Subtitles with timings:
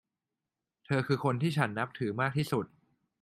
[0.85, 2.65] เธอคือคนที่ฉันนับถือมากที่สุด